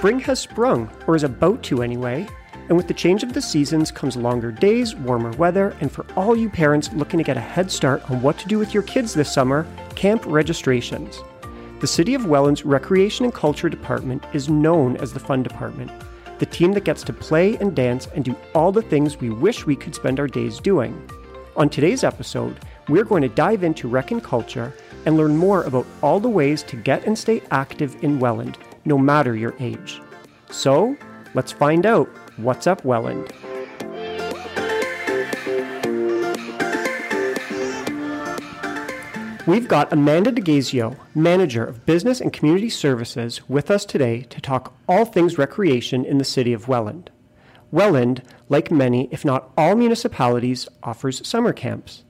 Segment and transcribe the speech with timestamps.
[0.00, 2.26] Spring has sprung, or is about to anyway,
[2.68, 6.34] and with the change of the seasons comes longer days, warmer weather, and for all
[6.34, 9.12] you parents looking to get a head start on what to do with your kids
[9.12, 9.66] this summer,
[9.96, 11.20] camp registrations.
[11.80, 15.90] The City of Welland's Recreation and Culture Department is known as the Fun Department,
[16.38, 19.66] the team that gets to play and dance and do all the things we wish
[19.66, 20.98] we could spend our days doing.
[21.56, 24.72] On today's episode, we're going to dive into rec and culture
[25.04, 28.98] and learn more about all the ways to get and stay active in Welland, no
[28.98, 30.00] matter your age.
[30.50, 30.96] So,
[31.34, 33.32] let's find out what's up, Welland.
[39.46, 44.74] We've got Amanda DeGazio, Manager of Business and Community Services, with us today to talk
[44.88, 47.10] all things recreation in the city of Welland.
[47.72, 52.04] Welland, like many, if not all municipalities, offers summer camps.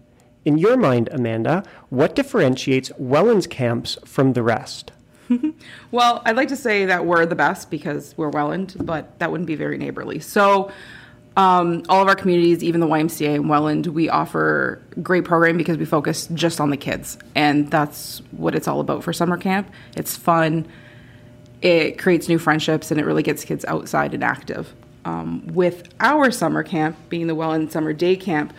[0.45, 4.93] In your mind, Amanda, what differentiates Welland's camps from the rest?
[5.90, 9.46] well, I'd like to say that we're the best because we're Welland, but that wouldn't
[9.46, 10.18] be very neighborly.
[10.20, 10.70] So,
[11.37, 15.78] um, all of our communities, even the YMCA in Welland, we offer great programming because
[15.78, 19.70] we focus just on the kids, and that's what it's all about for summer camp.
[19.96, 20.66] It's fun,
[21.62, 24.74] it creates new friendships, and it really gets kids outside and active.
[25.04, 28.52] Um, with our summer camp, being the Welland Summer Day Camp,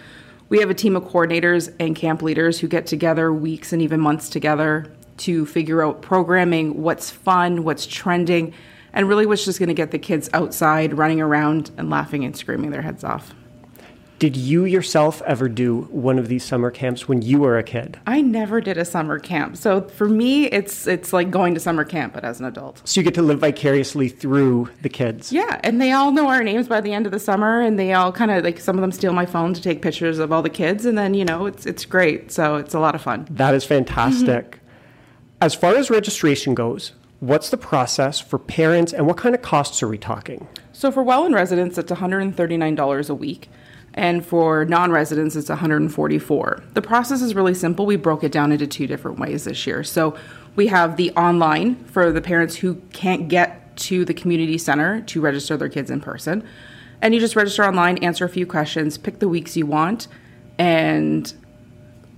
[0.50, 4.00] we have a team of coordinators and camp leaders who get together weeks and even
[4.00, 8.54] months together to figure out programming, what's fun, what's trending,
[8.94, 12.36] and really what's just going to get the kids outside running around and laughing and
[12.36, 13.34] screaming their heads off.
[14.22, 18.00] Did you yourself ever do one of these summer camps when you were a kid?
[18.06, 19.58] I never did a summer camp.
[19.58, 22.88] So for me it's it's like going to summer camp but as an adult.
[22.88, 25.34] So you get to live vicariously through the kids.
[25.34, 27.94] Yeah, and they all know our names by the end of the summer and they
[27.94, 30.44] all kind of like some of them steal my phone to take pictures of all
[30.44, 32.32] the kids and then, you know, it's it's great.
[32.32, 33.28] So it's a lot of fun.
[33.32, 34.60] That is fantastic.
[35.42, 39.82] As far as registration goes, what's the process for parents and what kind of costs
[39.82, 40.48] are we talking?
[40.72, 43.50] So for Welland residents, it's $139 a week.
[43.96, 46.64] And for non-residents, it's 144.
[46.76, 47.88] The process is really simple.
[47.88, 49.84] We broke it down into two different ways this year.
[49.84, 50.16] So
[50.56, 55.22] we have the online for the parents who can't get to the community center to
[55.22, 56.48] register their kids in person.
[57.02, 60.08] And you just register online, answer a few questions, pick the weeks you want,
[60.60, 61.34] and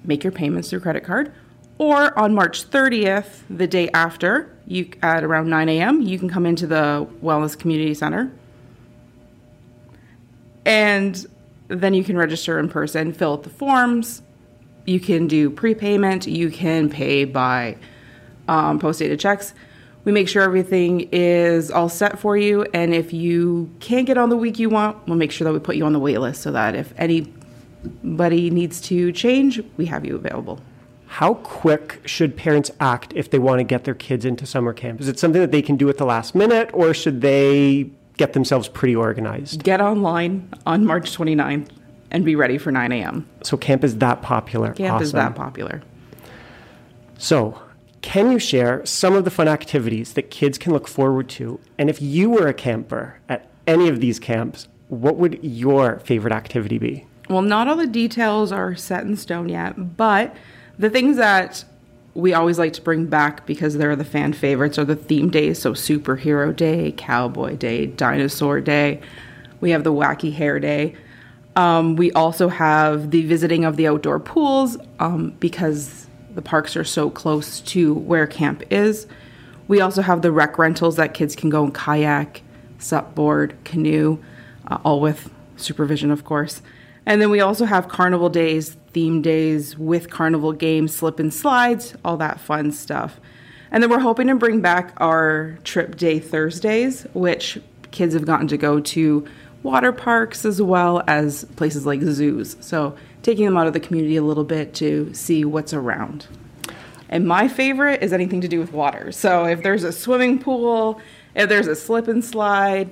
[0.03, 1.33] make your payments through credit card.
[1.77, 6.45] Or on March 30th, the day after, you at around 9 a.m., you can come
[6.45, 8.31] into the Wellness Community Center.
[10.65, 11.25] And
[11.67, 14.21] then you can register in person, fill out the forms.
[14.85, 16.27] You can do prepayment.
[16.27, 17.77] You can pay by
[18.47, 19.53] um, post dated checks.
[20.03, 22.63] We make sure everything is all set for you.
[22.73, 25.59] And if you can't get on the week you want, we'll make sure that we
[25.59, 30.05] put you on the wait list so that if anybody needs to change, we have
[30.05, 30.59] you available.
[31.13, 34.99] How quick should parents act if they want to get their kids into summer camp?
[34.99, 38.33] Is it something that they can do at the last minute, or should they get
[38.33, 39.61] themselves pretty organized?
[39.61, 41.69] Get online on March 29th
[42.09, 43.29] and be ready for 9 a.m.
[43.43, 44.73] So camp is that popular.
[44.73, 45.03] Camp awesome.
[45.03, 45.83] is that popular.
[47.19, 47.61] So,
[48.01, 51.59] can you share some of the fun activities that kids can look forward to?
[51.77, 56.33] And if you were a camper at any of these camps, what would your favorite
[56.33, 57.05] activity be?
[57.29, 60.35] Well, not all the details are set in stone yet, but
[60.77, 61.63] the things that
[62.15, 65.59] we always like to bring back because they're the fan favorites are the theme days.
[65.59, 69.01] So, Superhero Day, Cowboy Day, Dinosaur Day.
[69.61, 70.95] We have the Wacky Hair Day.
[71.55, 76.83] Um, we also have the visiting of the outdoor pools um, because the parks are
[76.83, 79.07] so close to where camp is.
[79.67, 82.41] We also have the rec rentals that kids can go and kayak,
[82.79, 84.19] supboard, canoe,
[84.67, 86.61] uh, all with supervision, of course.
[87.05, 91.95] And then we also have carnival days, theme days with carnival games, slip and slides,
[92.05, 93.19] all that fun stuff.
[93.71, 97.59] And then we're hoping to bring back our trip day Thursdays, which
[97.91, 99.27] kids have gotten to go to
[99.63, 102.55] water parks as well as places like zoos.
[102.59, 106.27] So taking them out of the community a little bit to see what's around.
[107.09, 109.11] And my favorite is anything to do with water.
[109.11, 110.99] So if there's a swimming pool,
[111.35, 112.89] if there's a slip and slide,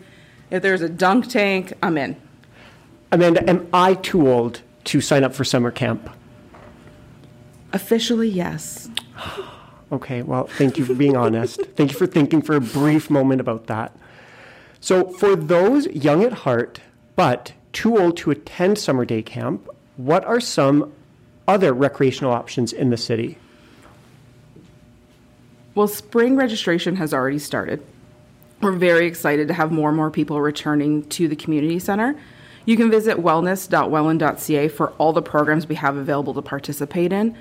[0.49, 2.15] if there's a dunk tank, I'm in.
[3.11, 6.09] Amanda, am I too old to sign up for summer camp?
[7.73, 8.89] Officially, yes.
[9.93, 11.61] Okay, well, thank you for being honest.
[11.75, 13.93] Thank you for thinking for a brief moment about that.
[14.79, 16.79] So, for those young at heart
[17.17, 19.67] but too old to attend summer day camp,
[19.97, 20.93] what are some
[21.47, 23.37] other recreational options in the city?
[25.75, 27.85] Well, spring registration has already started.
[28.61, 32.15] We're very excited to have more and more people returning to the community center.
[32.65, 37.35] You can visit wellness.welland.ca for all the programs we have available to participate in.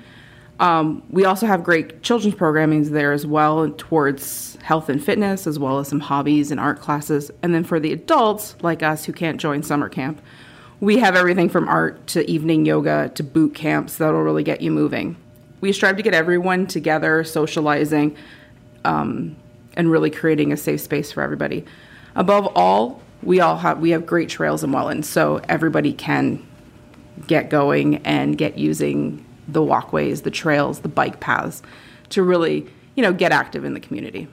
[0.59, 5.57] Um, we also have great children's programming there as well towards health and fitness, as
[5.57, 7.31] well as some hobbies and art classes.
[7.41, 10.21] And then for the adults like us who can't join summer camp,
[10.79, 14.71] we have everything from art to evening yoga to boot camps that'll really get you
[14.71, 15.15] moving.
[15.61, 18.15] We strive to get everyone together, socializing,
[18.83, 19.35] um,
[19.75, 21.65] and really creating a safe space for everybody.
[22.15, 26.45] Above all, we all have we have great trails in Welland, so everybody can
[27.27, 31.61] get going and get using the walkways, the trails, the bike paths
[32.09, 34.27] to really, you know, get active in the community.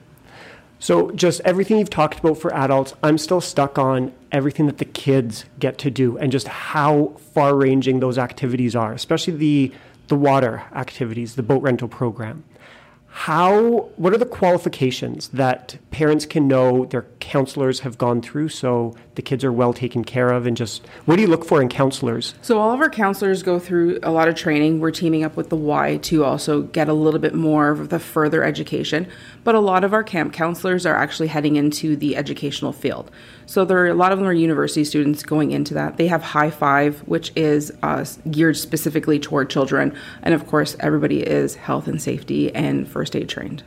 [0.81, 4.85] So, just everything you've talked about for adults, I'm still stuck on everything that the
[4.85, 9.73] kids get to do and just how far ranging those activities are, especially the,
[10.07, 12.45] the water activities, the boat rental program
[13.11, 18.95] how what are the qualifications that parents can know their counselors have gone through so
[19.15, 21.69] the kids are well taken care of and just what do you look for in
[21.69, 22.35] counselors?
[22.41, 24.79] So all of our counselors go through a lot of training.
[24.79, 27.99] We're teaming up with the y to also get a little bit more of the
[27.99, 29.07] further education.
[29.43, 33.11] But a lot of our camp counselors are actually heading into the educational field
[33.49, 35.97] so there are a lot of them are university students going into that.
[35.97, 41.21] They have High Five, which is uh, geared specifically toward children, and of course, everybody
[41.21, 43.63] is health and safety and first aid trained.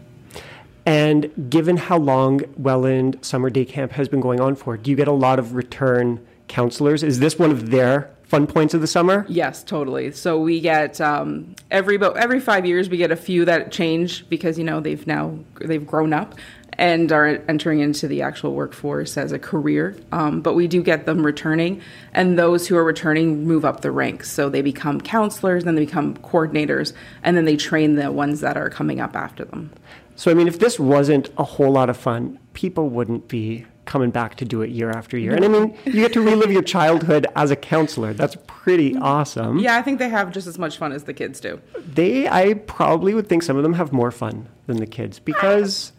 [0.87, 4.97] And given how long Welland Summer Day Camp has been going on for, do you
[4.97, 7.03] get a lot of return counselors?
[7.03, 9.27] Is this one of their fun points of the summer?
[9.29, 10.13] Yes, totally.
[10.13, 14.29] So we get um, every about every five years we get a few that change
[14.29, 16.37] because you know they've now they've grown up,
[16.75, 19.97] and are entering into the actual workforce as a career.
[20.11, 21.83] Um, but we do get them returning,
[22.15, 24.31] and those who are returning move up the ranks.
[24.31, 26.93] So they become counselors, then they become coordinators,
[27.23, 29.71] and then they train the ones that are coming up after them.
[30.17, 34.11] So, I mean, if this wasn't a whole lot of fun, people wouldn't be coming
[34.11, 35.35] back to do it year after year.
[35.35, 38.13] And I mean, you get to relive your childhood as a counselor.
[38.13, 39.59] That's pretty awesome.
[39.59, 41.61] Yeah, I think they have just as much fun as the kids do.
[41.79, 45.93] They, I probably would think some of them have more fun than the kids because.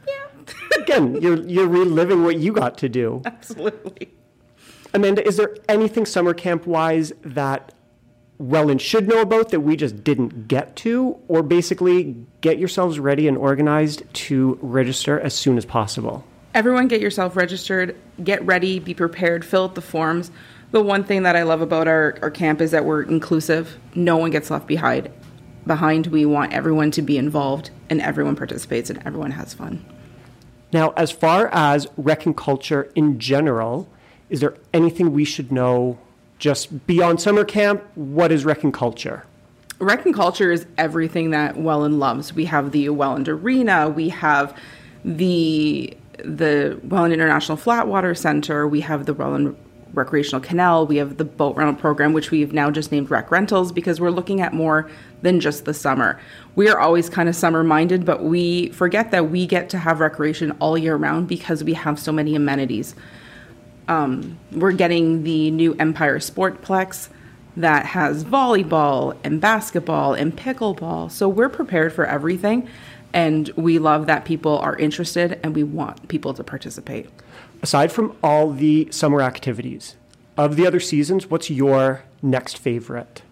[0.83, 3.21] Again, you're you're reliving what you got to do.
[3.25, 4.09] Absolutely.
[4.93, 7.73] Amanda, is there anything summer camp wise that
[8.37, 13.27] Welland should know about that we just didn't get to, or basically get yourselves ready
[13.27, 16.23] and organized to register as soon as possible?
[16.53, 20.29] Everyone, get yourself registered, get ready, be prepared, fill out the forms.
[20.69, 23.77] The one thing that I love about our, our camp is that we're inclusive.
[23.95, 25.09] No one gets left behind.
[25.65, 29.83] Behind, we want everyone to be involved, and everyone participates, and everyone has fun.
[30.73, 33.87] Now, as far as rec and culture in general,
[34.29, 35.99] is there anything we should know
[36.39, 37.83] just beyond summer camp?
[37.93, 39.25] What is rec and culture?
[39.77, 42.33] Rec and culture is everything that Welland loves.
[42.33, 44.57] We have the Welland Arena, we have
[45.05, 49.55] the the Welland International Flatwater Center, we have the Welland
[49.93, 50.87] recreational canal.
[50.87, 54.09] We have the boat rental program, which we've now just named Rec Rentals because we're
[54.09, 54.89] looking at more
[55.23, 56.19] than just the summer.
[56.55, 59.99] We are always kind of summer minded, but we forget that we get to have
[59.99, 62.93] recreation all year round because we have so many amenities.
[63.87, 67.09] Um, we're getting the new Empire Sportplex
[67.57, 71.11] that has volleyball and basketball and pickleball.
[71.11, 72.67] So we're prepared for everything.
[73.11, 77.09] And we love that people are interested and we want people to participate
[77.63, 79.95] aside from all the summer activities
[80.37, 83.23] of the other seasons, what's your next favorite?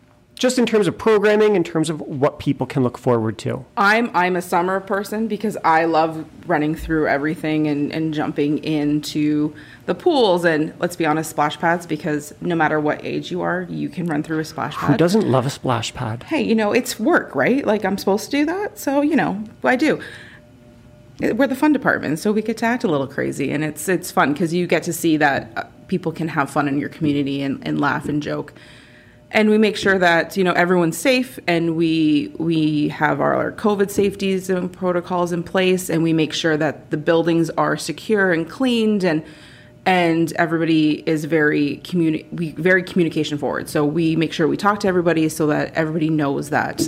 [0.42, 3.64] Just in terms of programming, in terms of what people can look forward to.
[3.78, 9.54] I'm I'm a summer person because I love running through everything and, and jumping into
[9.86, 13.68] the pools and let's be honest, splash pads because no matter what age you are,
[13.70, 14.90] you can run through a splash pad.
[14.90, 16.24] Who doesn't love a splash pad?
[16.24, 17.64] Hey, you know, it's work, right?
[17.64, 20.02] Like I'm supposed to do that, so you know, I do
[21.20, 24.10] we're the fun department, so we get to act a little crazy, and it's it's
[24.10, 27.44] fun because you get to see that uh, people can have fun in your community
[27.44, 28.56] and, and laugh and joke,
[29.34, 33.90] and we make sure that you know everyone's safe, and we we have our COVID
[33.90, 38.50] safeties and protocols in place, and we make sure that the buildings are secure and
[38.50, 39.24] cleaned, and
[39.86, 43.70] and everybody is very communi- we very communication forward.
[43.70, 46.88] So we make sure we talk to everybody so that everybody knows that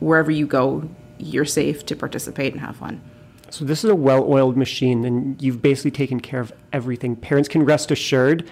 [0.00, 0.88] wherever you go,
[1.18, 3.00] you're safe to participate and have fun.
[3.48, 7.14] So this is a well-oiled machine, and you've basically taken care of everything.
[7.16, 8.50] Parents can rest assured,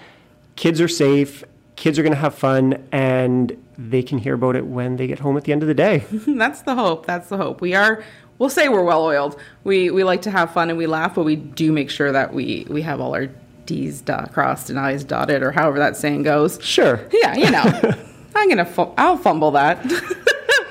[0.55, 1.43] kids are safe,
[1.75, 5.19] kids are going to have fun, and they can hear about it when they get
[5.19, 6.03] home at the end of the day.
[6.27, 7.05] That's the hope.
[7.05, 7.61] That's the hope.
[7.61, 8.03] We are.
[8.37, 9.39] We'll say we're well oiled.
[9.63, 12.33] We we like to have fun and we laugh, but we do make sure that
[12.33, 13.27] we we have all our
[13.65, 16.59] D's dot, crossed and I's dotted, or however that saying goes.
[16.61, 16.99] Sure.
[17.13, 17.93] Yeah, you know,
[18.35, 19.81] I'm gonna fu- I'll fumble that,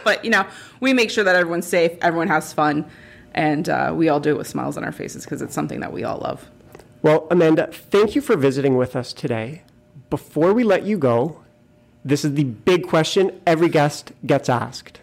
[0.05, 0.47] but you know,
[0.81, 2.85] we make sure that everyone's safe, everyone has fun
[3.35, 5.93] and uh, we all do it with smiles on our faces because it's something that
[5.93, 6.49] we all love.
[7.03, 9.63] Well, Amanda, thank you for visiting with us today.
[10.15, 11.41] Before we let you go,
[12.05, 15.01] this is the big question every guest gets asked.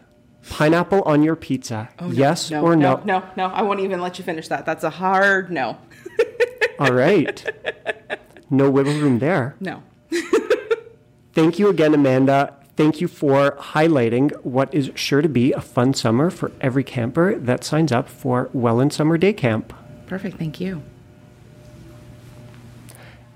[0.49, 1.89] Pineapple on your pizza.
[1.99, 3.01] Oh, no, yes no, or no?
[3.03, 3.45] No, no, no.
[3.47, 4.65] I won't even let you finish that.
[4.65, 5.77] That's a hard no.
[6.79, 7.45] All right.
[8.49, 9.57] No wiggle room there.
[9.59, 9.83] No.
[11.33, 12.55] Thank you again, Amanda.
[12.77, 17.37] Thank you for highlighting what is sure to be a fun summer for every camper
[17.37, 19.73] that signs up for Welland Summer Day Camp.
[20.07, 20.37] Perfect.
[20.37, 20.81] Thank you.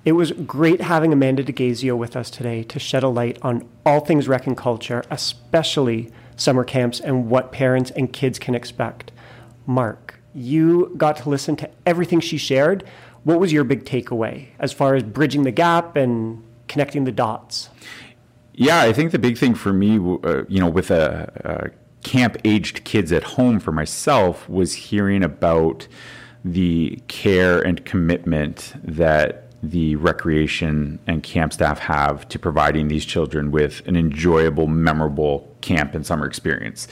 [0.05, 4.01] It was great having Amanda DeGazio with us today to shed a light on all
[4.01, 9.11] things rec and culture, especially summer camps and what parents and kids can expect.
[9.65, 12.83] Mark, you got to listen to everything she shared.
[13.23, 17.69] What was your big takeaway as far as bridging the gap and connecting the dots?
[18.53, 22.37] Yeah, I think the big thing for me, uh, you know, with a, a camp
[22.45, 25.87] aged kids at home for myself was hearing about
[26.43, 33.51] the care and commitment that the recreation and camp staff have to providing these children
[33.51, 36.87] with an enjoyable, memorable camp and summer experience.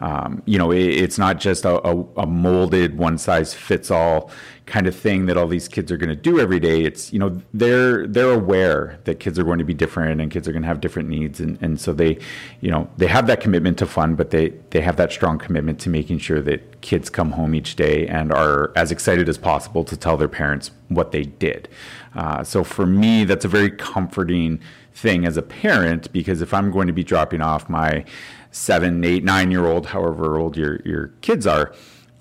[0.00, 4.30] Um, you know, it, it's not just a, a, a molded, one size fits all
[4.66, 6.82] kind of thing that all these kids are going to do every day.
[6.82, 10.46] It's you know they're they're aware that kids are going to be different and kids
[10.46, 12.18] are going to have different needs, and, and so they,
[12.60, 15.80] you know, they have that commitment to fun, but they they have that strong commitment
[15.80, 19.84] to making sure that kids come home each day and are as excited as possible
[19.84, 21.68] to tell their parents what they did.
[22.14, 24.60] Uh, so for me, that's a very comforting
[24.98, 28.04] thing as a parent because if I'm going to be dropping off my
[28.50, 31.72] seven, eight, nine year old, however old your your kids are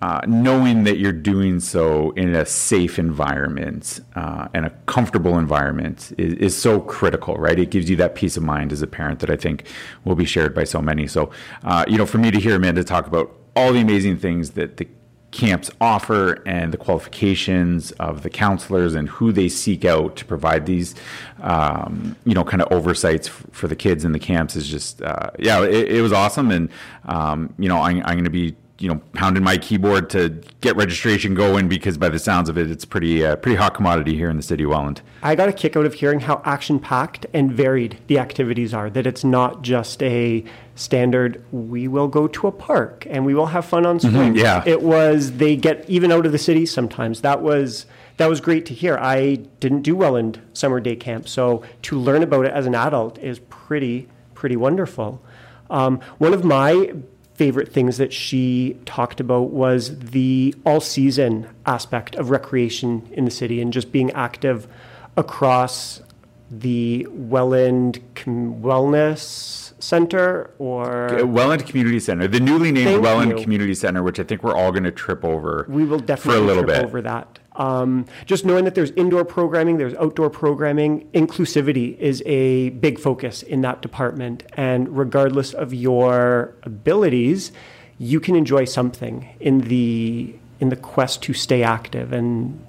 [0.02, 6.14] uh, knowing that you're doing so in a safe environment uh, and a comfortable environment
[6.20, 7.58] is, is, so critical, right?
[7.58, 9.66] It gives you that peace of mind as a parent that I think
[10.06, 11.08] will be shared by so many.
[11.08, 11.32] So,
[11.64, 14.78] uh, you know, for me to hear Amanda talk about all the amazing things that
[14.78, 14.88] the
[15.32, 20.66] camps offer and the qualifications of the counselors and who they seek out to provide
[20.66, 20.96] these,
[21.42, 25.02] um, you know, kind of oversights f- for the kids in the camps is just,
[25.02, 26.50] uh, yeah, it, it, was awesome.
[26.50, 26.70] And,
[27.06, 30.30] um, you know, I'm, I'm going to be you know pounding my keyboard to
[30.62, 34.16] get registration going because by the sounds of it it's pretty uh, pretty hot commodity
[34.16, 35.02] here in the city of Welland.
[35.24, 38.90] I got a kick out of hearing how action packed and varied the activities are
[38.92, 40.44] that it's not just a
[40.76, 44.16] standard we will go to a park and we will have fun on swings.
[44.16, 44.64] Mm-hmm, yeah.
[44.66, 47.22] It was they get even out of the city sometimes.
[47.22, 47.86] That was
[48.18, 48.98] that was great to hear.
[48.98, 53.18] I didn't do Welland summer day camp, so to learn about it as an adult
[53.20, 55.24] is pretty pretty wonderful.
[55.70, 56.94] Um, one of my
[57.38, 63.32] favorite things that she talked about was the all season aspect of recreation in the
[63.32, 64.68] city and just being active
[65.16, 66.02] across
[66.50, 73.44] the Welland Com- Wellness Center or Welland Community Center, the newly named Thank Welland you.
[73.44, 75.66] Community Center, which I think we're all going to trip over.
[75.70, 76.86] We will definitely for a little trip bit.
[76.86, 77.40] over that.
[77.58, 83.44] Um, just knowing that there's indoor programming, there's outdoor programming, inclusivity is a big focus
[83.44, 84.44] in that department.
[84.54, 87.52] And regardless of your abilities,
[87.98, 92.66] you can enjoy something in the in the quest to stay active and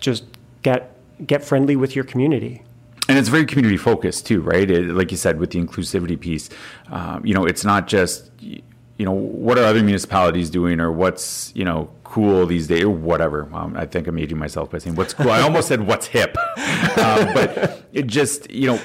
[0.00, 0.24] just
[0.62, 0.96] get
[1.26, 2.62] get friendly with your community
[3.08, 4.68] and it's very community focused too, right?
[4.68, 6.48] It, like you said, with the inclusivity piece,
[6.90, 11.52] um, you know, it's not just you know what are other municipalities doing or what's
[11.54, 13.46] you know cool these days or whatever.
[13.52, 15.30] Um, I think I'm aging myself by saying what's cool.
[15.30, 18.80] I almost said what's hip, uh, but it just you know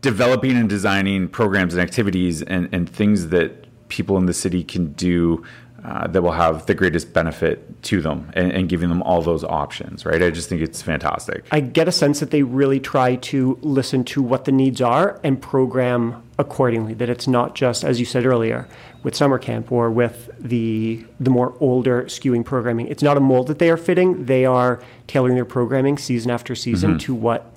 [0.00, 4.92] developing and designing programs and activities and, and things that people in the city can
[4.92, 5.42] do
[5.84, 9.44] uh, that will have the greatest benefit to them and, and, giving them all those
[9.44, 10.22] options, right?
[10.22, 11.44] I just think it's fantastic.
[11.52, 15.20] I get a sense that they really try to listen to what the needs are
[15.22, 16.94] and program accordingly.
[16.94, 18.66] That it's not just, as you said earlier,
[19.02, 22.86] with summer camp or with the the more older skewing programming.
[22.88, 24.24] It's not a mold that they are fitting.
[24.24, 26.98] They are tailoring their programming season after season mm-hmm.
[26.98, 27.54] to what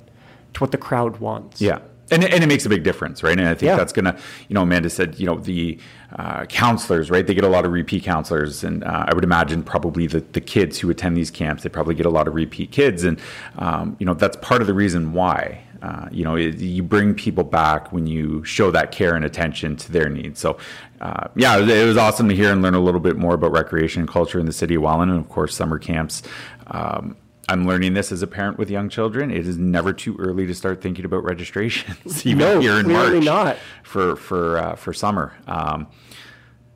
[0.52, 1.62] to what the crowd wants.
[1.62, 1.78] Yeah.
[2.10, 3.38] And, and it makes a big difference, right?
[3.38, 3.76] And I think yeah.
[3.76, 4.16] that's going to,
[4.48, 5.78] you know, Amanda said, you know, the
[6.16, 7.26] uh, counselors, right?
[7.26, 8.64] They get a lot of repeat counselors.
[8.64, 11.94] And uh, I would imagine probably the, the kids who attend these camps, they probably
[11.94, 13.04] get a lot of repeat kids.
[13.04, 13.20] And,
[13.58, 15.64] um, you know, that's part of the reason why.
[15.82, 19.76] Uh, you know, it, you bring people back when you show that care and attention
[19.76, 20.40] to their needs.
[20.40, 20.58] So,
[21.00, 24.00] uh, yeah, it was awesome to hear and learn a little bit more about recreation
[24.00, 26.22] and culture in the city of Welland, and of course, summer camps.
[26.66, 27.16] Um,
[27.48, 29.30] I'm learning this as a parent with young children.
[29.30, 33.24] It is never too early to start thinking about registrations, even no, here in March
[33.24, 33.56] not.
[33.82, 35.34] for for uh, for summer.
[35.46, 35.86] Um,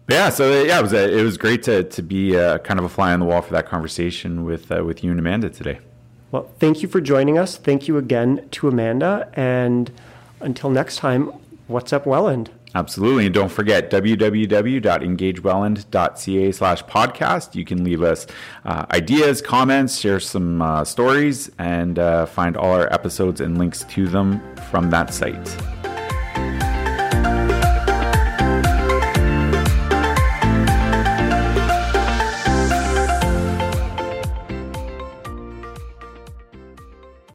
[0.08, 2.84] yeah, so yeah, it was a, it was great to to be uh, kind of
[2.84, 5.78] a fly on the wall for that conversation with uh, with you and Amanda today.
[6.30, 7.58] Well, thank you for joining us.
[7.58, 9.90] Thank you again to Amanda, and
[10.40, 11.26] until next time,
[11.66, 12.50] what's up, Welland?
[12.74, 13.26] Absolutely.
[13.26, 17.54] And don't forget www.engagewelland.ca slash podcast.
[17.54, 18.26] You can leave us
[18.64, 23.84] uh, ideas, comments, share some uh, stories, and uh, find all our episodes and links
[23.84, 25.71] to them from that site.